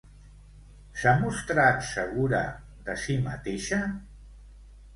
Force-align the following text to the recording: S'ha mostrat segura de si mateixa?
S'ha 1.01 1.13
mostrat 1.25 1.85
segura 1.91 2.41
de 2.89 2.97
si 3.05 3.21
mateixa? 3.29 3.83